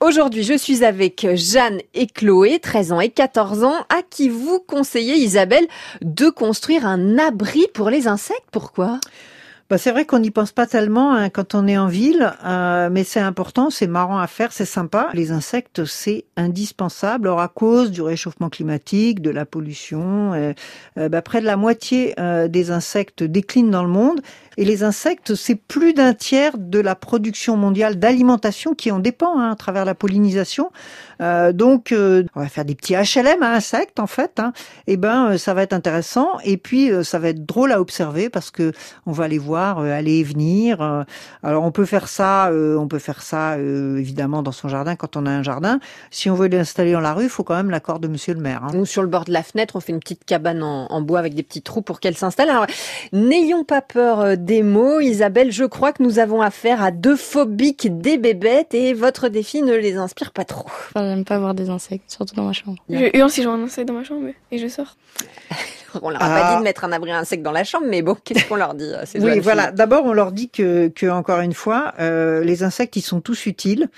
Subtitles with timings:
[0.00, 4.58] Aujourd'hui, je suis avec Jeanne et Chloé, 13 ans et 14 ans, à qui vous
[4.58, 5.66] conseillez, Isabelle,
[6.00, 8.48] de construire un abri pour les insectes.
[8.50, 8.98] Pourquoi?
[9.72, 12.90] Bah, c'est vrai qu'on n'y pense pas tellement hein, quand on est en ville, euh,
[12.92, 15.08] mais c'est important, c'est marrant à faire, c'est sympa.
[15.14, 17.26] Les insectes, c'est indispensable.
[17.26, 20.52] Or, à cause du réchauffement climatique, de la pollution, euh,
[20.98, 22.14] euh, bah, près de la moitié
[22.50, 24.20] des insectes déclinent dans le monde.
[24.58, 29.38] Et les insectes, c'est plus d'un tiers de la production mondiale d'alimentation qui en dépend
[29.38, 30.70] hein, à travers la pollinisation.
[31.18, 34.38] donc, on va faire des petits HLM à insectes en fait.
[34.38, 34.52] Hein.
[34.86, 36.28] Et eh ben, ça va être intéressant.
[36.44, 38.72] Et puis, ça va être drôle à observer parce que
[39.06, 40.80] on va les voir euh, aller et venir.
[40.80, 41.04] Euh.
[41.42, 45.16] Alors on peut faire ça, euh, on peut faire ça évidemment dans son jardin quand
[45.16, 45.80] on a un jardin.
[46.10, 48.40] Si on veut l'installer dans la rue, il faut quand même l'accord de Monsieur le
[48.40, 48.64] Maire.
[48.64, 48.76] Hein.
[48.76, 51.34] Ou sur le bord de la fenêtre, on fait une petite cabane en, bois avec
[51.34, 52.50] des petits trous pour qu'elle s'installe.
[52.50, 52.66] Alors
[53.12, 55.52] n'ayons pas peur des mots, Isabelle.
[55.52, 59.74] Je crois que nous avons affaire à deux phobiques des bébêtes et votre défi ne
[59.74, 60.66] les inspire pas trop.
[60.90, 62.82] Enfin, J'aime pas avoir des insectes, surtout dans ma chambre.
[62.88, 64.96] Je hurle si j'ai un insecte dans ma chambre et je sors.
[66.02, 66.62] On leur a pas dit de ah.
[66.62, 69.72] mettre un abri insecte dans la chambre, mais bon, qu'est-ce qu'on leur dit Oui, voilà.
[69.72, 73.46] D'abord, on leur dit que, que encore une fois, euh, les insectes, ils sont tous
[73.46, 73.88] utiles.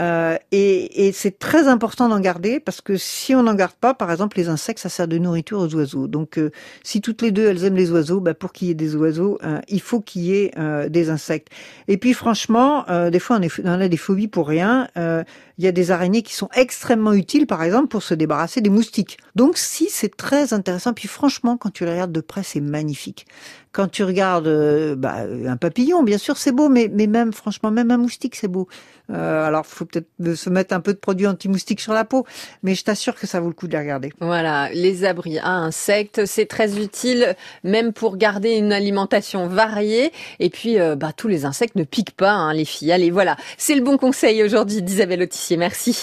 [0.00, 3.94] Euh, et, et c'est très important d'en garder parce que si on n'en garde pas,
[3.94, 6.08] par exemple, les insectes, ça sert de nourriture aux oiseaux.
[6.08, 6.50] Donc, euh,
[6.82, 9.38] si toutes les deux elles aiment les oiseaux, bah, pour qu'il y ait des oiseaux,
[9.44, 10.52] euh, il faut qu'il y ait
[10.88, 11.48] des insectes.
[11.88, 14.88] Et puis, franchement, des fois, on, est, on, a des phobies pour rien.
[14.96, 18.70] Il y a des araignées qui sont extrêmement utiles, par exemple, pour se débarrasser des
[18.70, 19.18] moustiques.
[19.34, 20.92] Donc, si c'est très intéressant.
[20.92, 23.26] Puis, franchement, quand tu les regardes de près, c'est magnifique.
[23.72, 27.96] Quand tu regardes bah, un papillon, bien sûr, c'est beau, mais, même, franchement, même un
[27.96, 28.68] moustique, c'est beau.
[29.08, 32.24] alors, faut peut-être se mettre un peu de produit anti-moustique sur la peau,
[32.62, 34.12] mais je t'assure que ça vaut le coup de les regarder.
[34.20, 40.12] Voilà, les abris à insectes, c'est très utile, même pour garder une alimentation variée.
[40.40, 42.92] Et puis, euh, bah, tous les insectes ne piquent pas, hein, les filles.
[42.92, 45.56] Allez, voilà, c'est le bon conseil aujourd'hui d'Isabelle Autissier.
[45.56, 45.96] Merci.